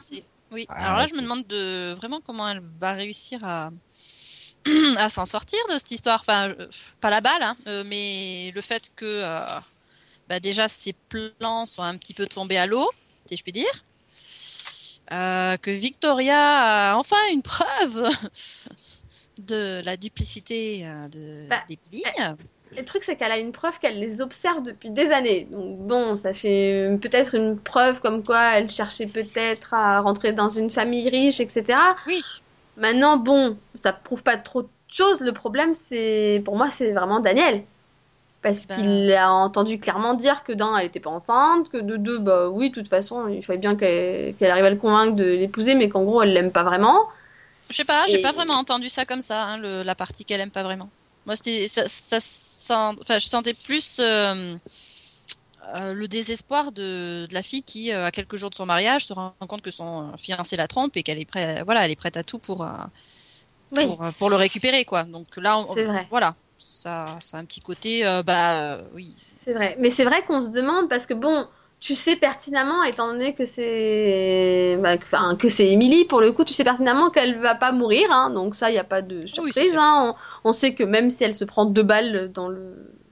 [0.52, 0.66] Oui.
[0.70, 3.70] Ah, Alors là, je me demande de vraiment comment elle va réussir à
[4.98, 6.20] à s'en sortir de cette histoire.
[6.22, 6.68] Enfin, euh,
[7.02, 9.60] pas la balle, hein, euh, mais le fait que euh,
[10.28, 12.90] bah, déjà ses plans soient un petit peu tombés à l'eau,
[13.28, 13.72] si je puis dire.
[15.12, 18.10] Euh, que Victoria a enfin une preuve
[19.40, 22.04] de la duplicité de Bah, d'Emily.
[22.78, 25.48] Le truc, c'est qu'elle a une preuve qu'elle les observe depuis des années.
[25.52, 30.50] Donc bon, ça fait peut-être une preuve comme quoi elle cherchait peut-être à rentrer dans
[30.50, 31.66] une famille riche, etc.
[32.06, 32.22] Oui,
[32.78, 35.20] Maintenant, bon, ça prouve pas trop de choses.
[35.22, 37.64] Le problème, c'est pour moi, c'est vraiment Daniel.
[38.44, 38.76] Parce Ben.
[38.76, 42.48] qu'il a entendu clairement dire que d'un, elle était pas enceinte, que de deux, bah
[42.50, 45.90] oui, de toute façon, il fallait bien qu'elle arrive à le convaincre de l'épouser, mais
[45.90, 47.08] qu'en gros, elle l'aime pas vraiment.
[47.72, 50.24] Je sais pas, j'ai Et- pas vraiment entendu ça comme ça, hein, le- la partie
[50.24, 50.88] qu'elle aime pas vraiment.
[51.28, 54.58] Moi, c'était, ça, ça enfin, je sentais plus euh,
[55.76, 59.06] euh, le désespoir de, de la fille qui, euh, à quelques jours de son mariage,
[59.06, 61.96] se rend compte que son fiancé la trompe et qu'elle est prête, voilà, elle est
[61.96, 62.66] prête à tout pour,
[63.72, 65.04] Oui, pour, pour le récupérer, quoi.
[65.04, 66.10] Donc là, on- C'est vrai.
[66.10, 69.76] voilà, ça, ça a un petit côté, bah, oui, c'est vrai.
[69.80, 71.48] Mais c'est vrai qu'on se demande, parce que bon,
[71.80, 74.98] tu sais pertinemment, étant donné que c'est bah,
[75.38, 78.56] que c'est Emily, pour le coup, tu sais pertinemment qu'elle va pas mourir, hein, donc
[78.56, 79.76] ça, il n'y a pas de surprise.
[79.78, 80.16] hein.
[80.44, 82.50] on, on sait que même si elle se prend deux balles dans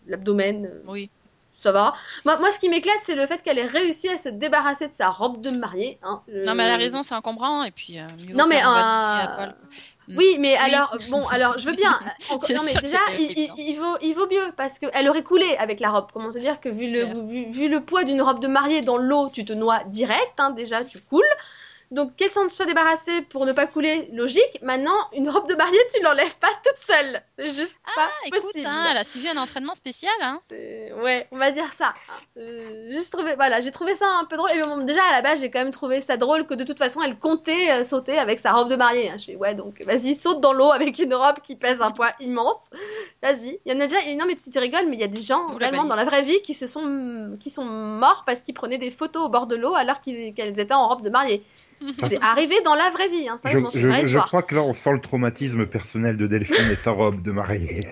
[0.07, 1.09] l'abdomen, euh, Oui.
[1.61, 1.93] Ça va.
[2.25, 4.93] Moi, moi, ce qui m'éclate, c'est le fait qu'elle ait réussi à se débarrasser de
[4.93, 5.97] sa robe de mariée.
[6.03, 6.21] Hein.
[6.45, 7.63] Non, mais elle a Euh, raison, c'est encombrant.
[7.63, 9.47] Et puis, euh, Non, mais euh.
[10.07, 10.17] Mm.
[10.17, 10.73] Oui, mais Oui.
[10.73, 11.97] alors, bon, alors, je veux bien.
[12.29, 13.53] Encore- non, mais déjà, il, il- évident.
[13.57, 16.07] il vaut, il vaut mieux parce qu'elle aurait coulé avec la robe.
[16.13, 18.97] Comment te dire que vu le, vu, vu le poids d'une robe de mariée dans
[18.97, 21.23] l'eau, tu te noies direct, hein, déjà, tu coules.
[21.91, 24.59] Donc, qu'elle s'en soit débarrassée pour ne pas couler, logique.
[24.61, 27.21] Maintenant, une robe de mariée, tu l'enlèves pas toute seule.
[27.37, 28.65] C'est juste pas Ah, écoute, possible.
[28.67, 30.11] hein, elle a suivi un entraînement spécial.
[30.21, 30.41] Hein.
[30.51, 31.93] Ouais, on va dire ça.
[32.37, 34.51] Euh, juste trouvé, voilà, j'ai trouvé ça un peu drôle.
[34.51, 36.77] Et bon, déjà à la base, j'ai quand même trouvé ça drôle que de toute
[36.77, 39.09] façon, elle comptait euh, sauter avec sa robe de mariée.
[39.09, 39.17] hein.
[39.19, 42.11] Je fais ouais, donc vas-y, saute dans l'eau avec une robe qui pèse un poids
[42.19, 42.69] immense.
[43.21, 43.59] Vas-y.
[43.65, 43.97] Il y en a déjà.
[44.15, 46.05] Non mais tu, tu rigoles, mais il y a des gens la réellement dans la
[46.05, 49.47] vraie vie qui se sont qui sont morts parce qu'ils prenaient des photos au bord
[49.47, 51.43] de l'eau alors qu'elles étaient en robe de mariée.
[52.07, 53.27] C'est arrivé dans la vraie vie.
[53.27, 53.37] Hein.
[53.41, 56.27] Ça, Je, je m'en je- je crois que là, on sent le traumatisme personnel de
[56.27, 57.87] Delphine et sa robe de mariée.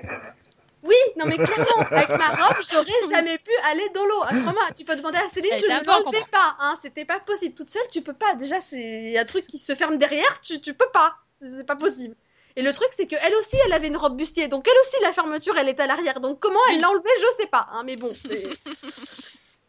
[0.83, 4.19] Oui, non mais clairement, avec ma robe, j'aurais jamais pu aller dans l'eau.
[4.23, 6.29] Ah, Crois-moi, tu peux demander à Céline, Elle je ne l'enlevais encombrante.
[6.29, 6.55] pas.
[6.59, 7.55] Hein, C'était pas possible.
[7.55, 8.35] Toute seule, tu peux pas.
[8.35, 11.15] Déjà, c'est un truc qui se ferme derrière, tu, tu peux pas.
[11.39, 12.15] C'est pas possible.
[12.55, 14.47] Et le truc, c'est qu'elle aussi, elle avait une robe bustier.
[14.49, 16.19] Donc elle aussi, la fermeture, elle est à l'arrière.
[16.19, 17.67] Donc comment elle l'a enlevée, je sais pas.
[17.71, 18.11] hein, mais bon,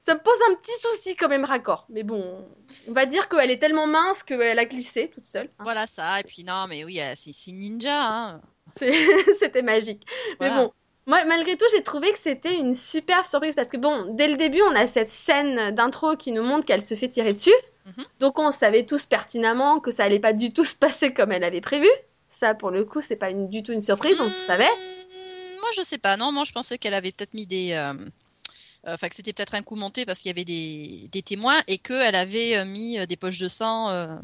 [0.06, 1.86] ça me pose un petit souci quand même raccord.
[1.88, 2.44] Mais bon,
[2.88, 5.48] on va dire qu'elle est tellement mince qu'elle a glissé toute seule.
[5.58, 5.62] hein.
[5.64, 6.20] Voilà ça.
[6.20, 8.04] Et puis, non, mais oui, euh, c'est ninja.
[8.06, 8.40] Hein.
[9.38, 10.02] C'était magique.
[10.40, 10.72] Mais bon,
[11.06, 14.36] moi, malgré tout, j'ai trouvé que c'était une superbe surprise parce que, bon, dès le
[14.36, 17.54] début, on a cette scène d'intro qui nous montre qu'elle se fait tirer dessus.
[17.86, 18.04] Mhm.
[18.20, 21.44] Donc, on savait tous pertinemment que ça allait pas du tout se passer comme elle
[21.44, 21.88] avait prévu.
[22.30, 24.64] Ça, pour le coup, c'est pas une- du tout une surprise, on le savait.
[24.64, 26.16] Hmm, Moi, je sais pas.
[26.16, 27.72] Non, moi, je pensais qu'elle avait peut-être mis des.
[27.72, 27.92] euh,
[28.86, 31.78] Enfin, que c'était peut-être un coup monté parce qu'il y avait des, des témoins et
[31.78, 34.16] qu'elle avait euh, mis euh, des poches de sang euh,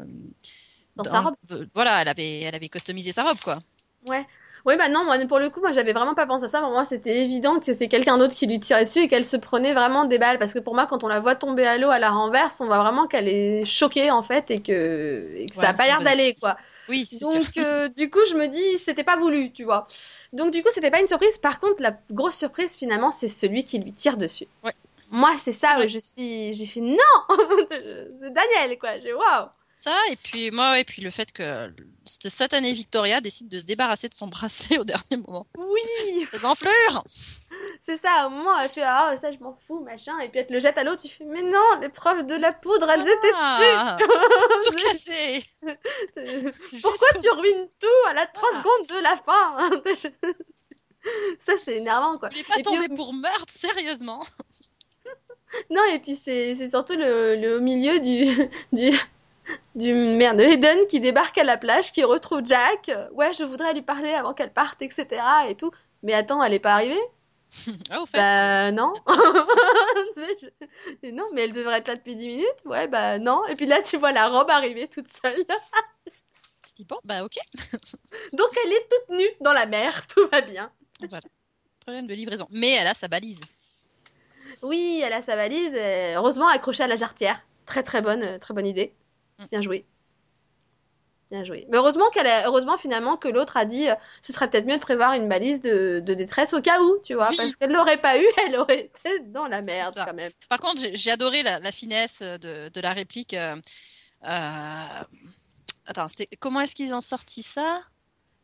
[0.95, 1.35] Dans sa robe.
[1.51, 3.59] euh, Voilà, elle avait, elle avait customisé sa robe, quoi.
[4.07, 4.25] Ouais.
[4.65, 6.61] Oui, bah non, moi, pour le coup, moi, j'avais vraiment pas pensé à ça.
[6.61, 9.37] Pour moi, c'était évident que c'est quelqu'un d'autre qui lui tirait dessus et qu'elle se
[9.37, 10.37] prenait vraiment des balles.
[10.39, 12.67] Parce que pour moi, quand on la voit tomber à l'eau à la renverse, on
[12.67, 15.87] voit vraiment qu'elle est choquée, en fait, et que, et que ça Ouais, a pas
[15.87, 16.55] l'air d'aller, quoi.
[16.91, 17.63] Oui, Donc, sûr.
[17.65, 19.87] euh, du coup, je me dis, c'était pas voulu, tu vois.
[20.33, 21.37] Donc, du coup, c'était pas une surprise.
[21.39, 24.47] Par contre, la grosse surprise, finalement, c'est celui qui lui tire dessus.
[24.63, 24.73] Ouais.
[25.09, 25.89] Moi, c'est ça Ouais.
[25.89, 26.53] je suis.
[26.53, 26.95] J'ai fait non
[27.69, 28.99] C'est Daniel, quoi.
[28.99, 31.73] J'ai waouh Ça, et puis moi, et puis le fait que
[32.05, 35.47] cette satanée Victoria décide de se débarrasser de son bracelet au dernier moment.
[35.57, 37.03] Oui C'est d'enflure
[37.83, 40.17] C'est ça, au moment, elle fait Ah, ça, je m'en fous, machin.
[40.19, 42.35] Et puis, elle te le jette à l'eau, tu fais Mais non, les preuves de
[42.35, 43.03] la poudre, elles
[43.35, 43.97] Ah,
[44.63, 45.43] Tout cassé
[46.15, 48.57] étaient dessus Pourquoi tu ruines tout à la 3 Ah.
[48.57, 50.31] secondes de la fin?
[51.39, 52.29] Ça, c'est énervant, quoi.
[52.29, 54.23] N'es pas Et puis, au- pour meurtre, sérieusement
[55.69, 58.91] Non, et puis c'est surtout le, milieu du, du,
[59.75, 62.91] du merde, de Eden qui débarque à la plage, qui retrouve Jack.
[63.13, 65.07] Ouais, je voudrais lui parler avant qu'elle parte, etc.
[65.49, 65.71] et tout.
[66.03, 67.01] Mais attends, elle est pas arrivée?
[67.89, 68.93] Ah, au fait, Bah non.
[71.03, 72.65] Non, mais elle devrait être là depuis 10 minutes.
[72.65, 73.45] Ouais, bah non.
[73.47, 75.43] Et puis là, tu vois la robe arriver toute seule.
[75.45, 77.37] tu dis bon, bah ok.
[78.33, 80.71] Donc elle est toute nue dans la mer, tout va bien.
[81.09, 81.27] Voilà.
[81.81, 82.47] Problème de livraison.
[82.51, 83.41] Mais elle a sa balise.
[84.61, 85.73] Oui, elle a sa valise,
[86.15, 87.41] heureusement accrochée à la jarretière.
[87.65, 88.93] Très très bonne, euh, très bonne idée.
[89.49, 89.83] Bien joué.
[91.31, 91.65] Bien joué.
[91.69, 94.75] Mais heureusement qu'elle a, heureusement finalement que l'autre a dit, euh, ce serait peut-être mieux
[94.75, 97.37] de prévoir une balise de, de détresse au cas où, tu vois, Oui.
[97.37, 100.31] parce qu'elle l'aurait pas eu, elle aurait été dans la merde quand même.
[100.49, 103.33] Par contre, j'ai adoré la, la finesse de, de la réplique.
[103.33, 103.55] euh,
[104.27, 105.03] euh,
[105.85, 106.07] Attends,
[106.39, 107.81] comment est-ce qu'ils ont sorti ça?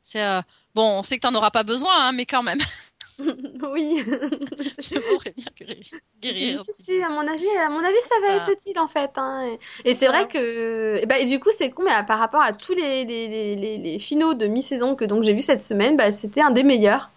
[0.02, 0.41] C'est euh,
[0.73, 2.60] bon, on sait que t'en auras pas besoin, hein, mais quand même.
[3.71, 4.03] oui.
[5.17, 5.63] Prévenir que
[6.21, 6.63] guérir.
[6.63, 8.36] si, si, à mon avis, à mon avis, ça va Ah.
[8.36, 9.12] être utile en fait.
[9.17, 9.58] hein.
[9.86, 12.41] Et, et c'est vrai que, et bah, et du coup, c'est con, mais par rapport
[12.41, 15.62] à tous les, les, les, les- les finaux de mi-saison que donc j'ai vu cette
[15.62, 17.10] semaine, bah, c'était un des meilleurs.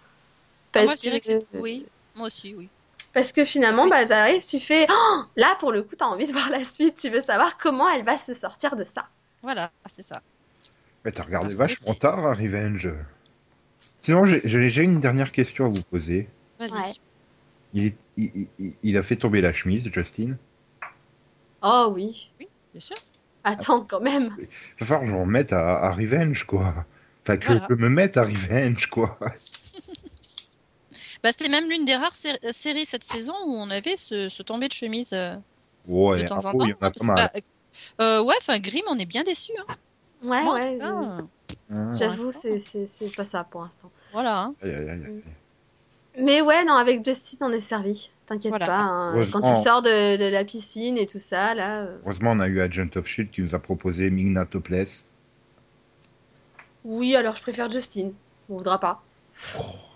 [0.73, 1.85] Ah, moi, Parce je dirais que Oui,
[2.15, 2.69] moi aussi, oui.
[3.13, 6.31] Parce que finalement, bah, t'arrives, tu fais, Oh là pour le coup, t'as envie de
[6.31, 9.05] voir la suite, tu veux savoir comment elle va se sortir de ça.
[9.41, 10.21] Voilà, c'est ça.
[11.03, 12.89] Mais t'as regardé Parce vachement tard, hein, Revenge.
[14.01, 16.27] Sinon, j'ai- une dernière question à vous poser.
[16.59, 16.71] Vas-y.
[16.71, 16.91] Ouais.
[17.73, 20.35] Il, est- il- il- il a fait tomber la chemise, Justin.
[21.61, 22.31] Oh oui.
[22.39, 22.95] Bien sûr.
[23.43, 24.35] Attends, quand même.
[24.39, 24.47] Il
[24.79, 26.85] va falloir que je m'en mette à, à Revenge, quoi.
[27.23, 27.67] Enfin, que Voilà.
[27.69, 29.17] je me mette à Revenge, quoi.
[31.23, 34.41] Bah, c'était même l'une des rares sé- séries cette saison où on avait ce, ce
[34.41, 35.35] tombé de chemise euh,
[35.87, 36.65] Ouais, de temps en temps.
[36.65, 37.31] il y en a Parce pas que, mal.
[37.33, 37.39] bah,
[38.03, 39.51] euh, ouais, enfin, Grimm, on est bien déçus.
[39.67, 39.75] Hein.
[40.23, 40.79] Ouais, Moi, ouais.
[40.81, 41.21] euh,
[41.71, 41.95] euh, Hein.
[41.95, 43.91] J'avoue, c'est c'est- c'est pas ça pour l'instant.
[44.13, 44.39] voilà.
[44.41, 44.55] hein.
[44.61, 45.23] Aïe, aïe, aïe, aïe.
[46.21, 48.11] Mais ouais, non, avec Justin, on est servi.
[48.27, 48.65] T'inquiète Voilà.
[48.67, 48.77] pas.
[48.79, 49.15] hein.
[49.31, 49.47] Quand oh.
[49.57, 51.83] il sort de, de la piscine et tout ça, là.
[51.83, 55.05] euh, Heureusement, on a eu Agent of Shield qui nous a proposé Migna Topless.
[56.83, 58.11] Oui, alors je préfère Justin.
[58.49, 59.03] On voudra pas.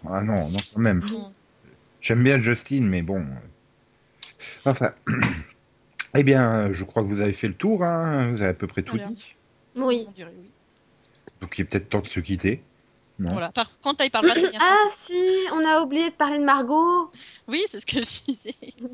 [0.07, 1.01] Ah non, non, quand même.
[2.01, 3.25] J'aime bien Justin, mais bon.
[4.65, 4.91] Enfin.
[6.17, 8.31] Eh bien, je crois que vous avez fait le tour, hein.
[8.31, 9.35] vous avez à peu près tout dit.
[9.75, 10.05] Oui.
[10.07, 10.49] On dirait oui.
[11.41, 12.61] Donc il est peut-être temps de se quitter.
[13.19, 13.31] Non.
[13.31, 13.51] Voilà.
[13.51, 16.43] Par contre, là, il parle pas bien Ah si, on a oublié de parler de
[16.43, 17.09] Margot.
[17.47, 18.55] Oui, c'est ce que je disais.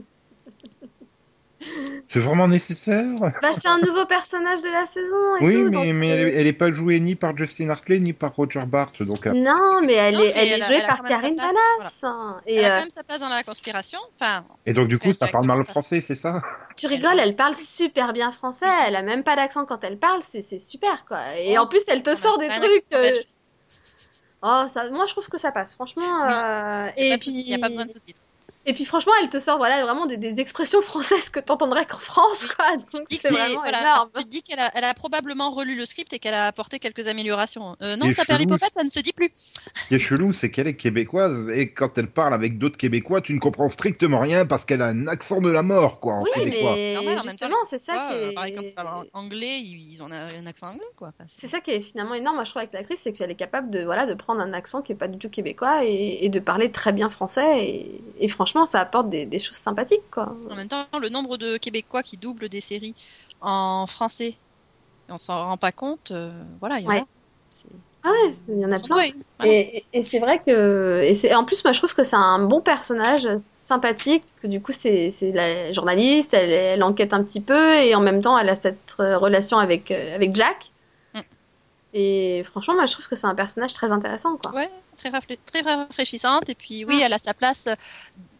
[2.09, 3.05] C'est vraiment nécessaire?
[3.41, 5.63] Bah, c'est un nouveau personnage de la saison et Oui, tout.
[5.65, 8.13] mais, donc, mais euh, elle, est- elle est pas jouée ni par Justin Hartley ni
[8.13, 10.65] par Roger Bart, donc euh, Non, mais elle Non, est, mais elle est elle a-
[10.67, 11.99] jouée elle par Karine place, Ballas.
[12.03, 12.41] hein.
[12.45, 13.99] Et Elle a euh, quand même sa place dans la conspiration.
[14.19, 16.41] Enfin, et donc du coup ça parle mal le français, c'est ça?
[16.77, 18.65] Tu rigoles, elle parle super bien français.
[18.87, 20.21] Elle a même pas d'accent quand elle parle.
[20.23, 21.37] C'est super, quoi.
[21.37, 22.83] Et Oh, en plus, elle te sort des trucs.
[22.93, 23.11] euh.
[24.43, 26.01] Oh, ça, moi, je trouve que ça passe, franchement.
[26.27, 26.33] Oui.
[26.33, 28.21] euh, n'y Et puis, il y a pas besoin de sous-titres.
[28.65, 31.97] Et puis, franchement, elle te sort, voilà, vraiment des, des expressions françaises que t'entendrais qu'en
[31.97, 32.75] France, quoi.
[32.77, 34.09] Donc, Tu te dis c'est que c'est- vraiment voilà, énorme.
[34.15, 36.79] tu te dis qu'elle a, elle a probablement relu le script et qu'elle a apporté
[36.79, 37.75] quelques améliorations.
[37.81, 39.31] Euh, non, ça chelou, perlipopette, ça ne se dit plus.
[39.75, 43.21] Ce qui est chelou, c'est qu'elle est québécoise et quand elle parle avec d'autres Québécois,
[43.21, 46.23] tu ne comprends strictement rien parce qu'elle a un accent de la mort, quoi, en
[46.23, 46.73] Oui, québécois.
[46.75, 48.33] mais Normal, justement, c'est ça qui est.
[48.33, 51.09] Pareil, quand ils parlent en anglais, ils ont un, accent anglais, quoi.
[51.09, 53.69] Enfin, C'est ça qui est finalement énorme, je trouve, avec l'actrice, c'est qu'elle est capable
[53.71, 56.39] de, voilà, de prendre un accent qui est pas du tout québécois et, et de
[56.39, 57.65] parler très bien français.
[57.65, 60.35] Et, et franchement, ça apporte des, des choses sympathiques, quoi.
[60.49, 62.95] En même temps, le nombre de Québécois qui doublent des séries
[63.41, 64.35] en français,
[65.09, 66.99] on s'en rend pas compte, euh, voilà, il y en Ouais.
[66.99, 67.05] a.
[68.03, 68.97] Ah ouais, il y en a plein.
[69.43, 71.01] Et, et- et c'est vrai que.
[71.03, 74.47] Et c'est, en plus, moi, je trouve que c'est un bon personnage, sympathique, parce que
[74.47, 78.21] du coup, c'est, c'est la journaliste, elle, elle enquête un petit peu, et en même
[78.23, 80.71] temps, elle a cette relation avec, euh, avec Jack.
[81.13, 81.19] Mm.
[81.93, 84.51] Et franchement, moi, je trouve que c'est un personnage très intéressant, quoi.
[84.55, 85.11] Ouais, très,
[85.45, 86.49] très rafraîchissante.
[86.49, 87.05] Et puis, oui, Ah.
[87.05, 87.67] elle a sa place.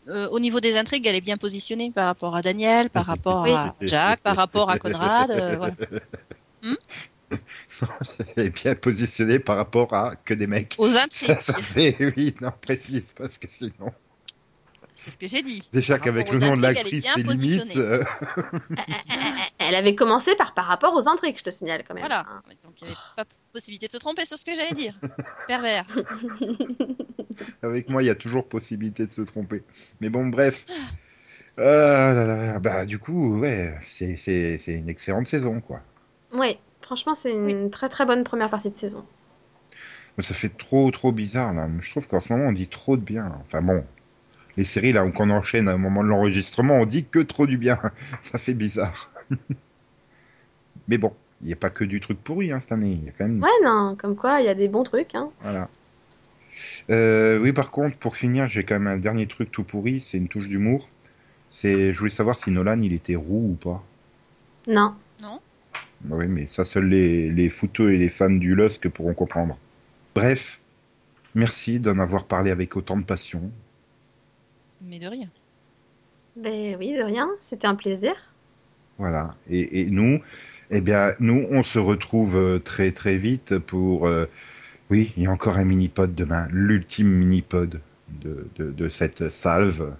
[0.07, 3.43] Euh, au niveau des intrigues, elle est bien positionnée par rapport à Daniel, par rapport
[3.43, 3.51] Oui.
[3.51, 5.31] à Jack, par rapport à Conrad.
[5.31, 5.73] euh, voilà.
[8.35, 10.75] Elle est bien positionnée par rapport à que des mecs.
[10.77, 13.91] Aux Ça, intrigues, ça fait, oui, non, précise, parce que sinon.
[15.03, 15.67] C'est ce que j'ai dit.
[15.73, 17.75] Déjà qu'avec le nom de l'actrice, c'est limite.
[17.77, 18.03] euh,
[19.59, 22.03] Elle avait commencé par par rapport aux intrigues, je te signale quand même.
[22.03, 22.25] Voilà.
[22.29, 22.41] hein.
[22.63, 24.93] Donc, il n'y avait pas possibilité de se tromper sur ce que j'allais dire.
[25.47, 25.85] Pervers.
[27.63, 29.63] avec moi, il y a toujours possibilité de se tromper.
[29.99, 30.65] Mais bon, bref.
[31.59, 35.81] Euh, là, là, là, bah, du coup, ouais, c'est c'est- c'est une excellente saison, quoi.
[36.33, 39.05] Oui, franchement, c'est une très très bonne première partie de saison.
[40.19, 41.67] Ça fait trop, trop bizarre, là.
[41.79, 43.31] Je trouve qu'en ce moment, on dit trop de bien.
[43.41, 43.83] Enfin bon,
[44.57, 47.47] les séries, là, où on enchaîne à un moment de l'enregistrement, on dit que trop
[47.47, 47.79] du bien.
[48.23, 49.11] Ça fait bizarre.
[50.87, 52.97] Mais bon, il n'y a pas que du truc pourri, hein, cette année.
[53.01, 53.41] Il y a quand même...
[53.41, 55.15] Ouais, non, comme quoi, il y a des bons trucs.
[55.15, 55.29] Hein.
[55.41, 55.69] Voilà.
[56.89, 60.17] Euh, oui, par contre, pour finir, j'ai quand même un dernier truc tout pourri, c'est
[60.17, 60.87] une touche d'humour.
[61.49, 63.83] C'est, je voulais savoir si Nolan, il était roux ou pas.
[64.67, 64.95] Non.
[66.01, 69.57] Bah Oui, mais ça, seuls les, les fouteux et les fans du Lusk pourront comprendre.
[70.15, 70.59] Bref,
[71.35, 73.51] merci d'en avoir parlé avec autant de passion.
[74.83, 75.27] Mais de rien.
[76.35, 78.13] Ben oui, de rien, c'était un plaisir.
[78.97, 79.35] Voilà.
[79.49, 80.21] Et, et nous,
[80.69, 84.07] eh bien, nous, on se retrouve euh, très très vite pour.
[84.07, 84.25] euh,
[84.89, 89.93] oui, il y a encore un mini-pod demain, l'ultime mini-pod de, de, de cette salve.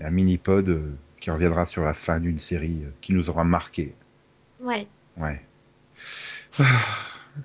[0.00, 0.82] Un mini-pod euh,
[1.20, 3.94] qui reviendra sur la fin d'une série qui nous aura marqué.
[4.60, 5.40] Ouais, Ouais.
[6.58, 6.78] Ah,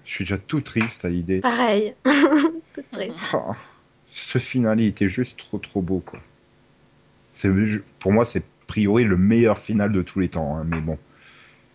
[0.06, 1.40] je suis déjà tout triste à l'idée.
[1.40, 1.96] pareil.
[2.74, 3.18] Toute triste.
[3.34, 3.54] Oh,
[4.12, 6.20] ce finale il était juste trop trop beau quoi.
[8.00, 10.98] Pour moi c'est a priori le meilleur final de tous les temps, hein, mais bon.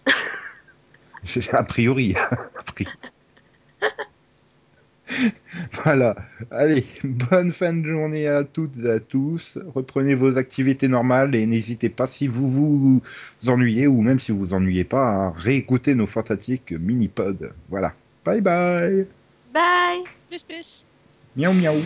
[1.52, 2.14] a priori.
[2.30, 2.92] a priori.
[5.84, 6.16] voilà.
[6.50, 9.58] Allez, bonne fin de journée à toutes et à tous.
[9.74, 13.02] Reprenez vos activités normales et n'hésitez pas si vous vous
[13.46, 17.50] ennuyez ou même si vous vous ennuyez pas à réécouter nos fantastiques mini-pods.
[17.68, 17.92] Voilà.
[18.24, 19.06] Bye bye.
[19.52, 20.86] Bye Plus, plus.
[21.36, 21.82] Miaou miaou.